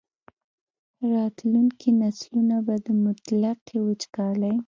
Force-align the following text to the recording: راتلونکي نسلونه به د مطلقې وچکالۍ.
راتلونکي 1.13 1.89
نسلونه 2.01 2.57
به 2.65 2.75
د 2.85 2.87
مطلقې 3.03 3.77
وچکالۍ. 3.81 4.55